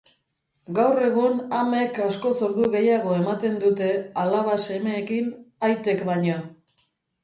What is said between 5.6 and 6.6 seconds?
aitek baino.